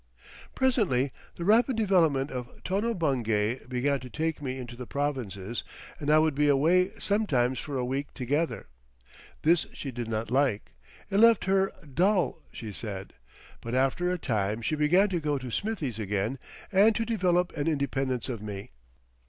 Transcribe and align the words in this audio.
Presently 0.55 1.11
the 1.35 1.45
rapid 1.45 1.75
development 1.77 2.31
of 2.31 2.49
Tono 2.63 2.95
Bungay 2.95 3.67
began 3.67 3.99
to 3.99 4.09
take 4.09 4.41
me 4.41 4.57
into 4.57 4.75
the 4.75 4.87
provinces, 4.87 5.63
and 5.99 6.09
I 6.09 6.17
would 6.17 6.33
be 6.33 6.47
away 6.49 6.91
sometimes 6.97 7.59
for 7.59 7.77
a 7.77 7.85
week 7.85 8.11
together. 8.15 8.65
This 9.43 9.67
she 9.73 9.91
did 9.91 10.07
not 10.07 10.31
like; 10.31 10.71
it 11.11 11.17
left 11.19 11.45
her 11.45 11.71
"dull," 11.93 12.41
she 12.51 12.71
said, 12.71 13.13
but 13.61 13.75
after 13.75 14.11
a 14.11 14.17
time 14.17 14.63
she 14.63 14.73
began 14.75 15.07
to 15.09 15.19
go 15.19 15.37
to 15.37 15.51
Smithie's 15.51 15.99
again 15.99 16.39
and 16.71 16.95
to 16.95 17.05
develop 17.05 17.55
an 17.55 17.67
independence 17.67 18.27
of 18.27 18.41
me. 18.41 18.71